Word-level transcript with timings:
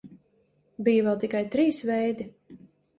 Bija 0.89 1.05
vēl 1.09 1.21
tikai 1.27 1.45
trīs 1.57 1.85
veidi. 1.93 2.31